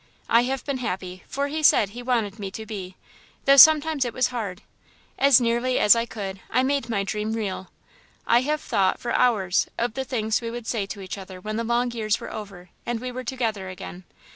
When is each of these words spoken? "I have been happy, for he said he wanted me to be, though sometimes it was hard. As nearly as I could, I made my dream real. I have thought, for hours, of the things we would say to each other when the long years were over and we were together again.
"I 0.29 0.45
have 0.45 0.65
been 0.65 0.79
happy, 0.79 1.23
for 1.27 1.47
he 1.47 1.61
said 1.61 1.89
he 1.89 2.01
wanted 2.01 2.39
me 2.39 2.49
to 2.49 2.65
be, 2.65 2.95
though 3.45 3.55
sometimes 3.55 4.03
it 4.03 4.15
was 4.15 4.29
hard. 4.29 4.63
As 5.15 5.39
nearly 5.39 5.77
as 5.77 5.95
I 5.95 6.07
could, 6.07 6.39
I 6.49 6.63
made 6.63 6.89
my 6.89 7.03
dream 7.03 7.33
real. 7.33 7.69
I 8.25 8.41
have 8.41 8.61
thought, 8.61 8.99
for 8.99 9.11
hours, 9.13 9.67
of 9.77 9.93
the 9.93 10.03
things 10.03 10.41
we 10.41 10.49
would 10.49 10.65
say 10.65 10.87
to 10.87 11.01
each 11.01 11.19
other 11.19 11.39
when 11.39 11.57
the 11.57 11.63
long 11.63 11.91
years 11.91 12.19
were 12.19 12.33
over 12.33 12.69
and 12.83 12.99
we 12.99 13.11
were 13.11 13.23
together 13.23 13.69
again. 13.69 14.05